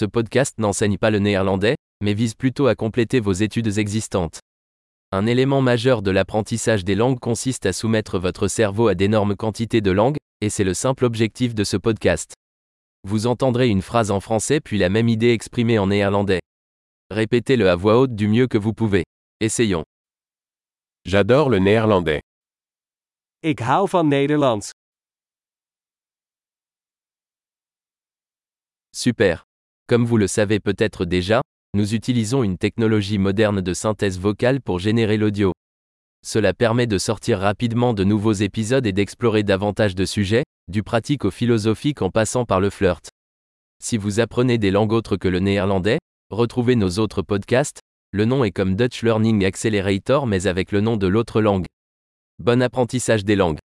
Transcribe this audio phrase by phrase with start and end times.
[0.00, 4.40] Ce podcast n'enseigne pas le néerlandais, mais vise plutôt à compléter vos études existantes.
[5.12, 9.82] Un élément majeur de l'apprentissage des langues consiste à soumettre votre cerveau à d'énormes quantités
[9.82, 12.32] de langues, et c'est le simple objectif de ce podcast.
[13.06, 16.40] Vous entendrez une phrase en français puis la même idée exprimée en néerlandais.
[17.10, 19.04] Répétez-le à voix haute du mieux que vous pouvez.
[19.40, 19.84] Essayons.
[21.04, 22.22] J'adore le néerlandais.
[23.42, 24.72] Ik hou van Nederlands.
[28.92, 29.44] Super.
[29.90, 31.42] Comme vous le savez peut-être déjà,
[31.74, 35.52] nous utilisons une technologie moderne de synthèse vocale pour générer l'audio.
[36.24, 41.24] Cela permet de sortir rapidement de nouveaux épisodes et d'explorer davantage de sujets, du pratique
[41.24, 43.10] au philosophique en passant par le flirt.
[43.82, 45.98] Si vous apprenez des langues autres que le néerlandais,
[46.30, 47.80] retrouvez nos autres podcasts,
[48.12, 51.66] le nom est comme Dutch Learning Accelerator mais avec le nom de l'autre langue.
[52.38, 53.58] Bon apprentissage des langues.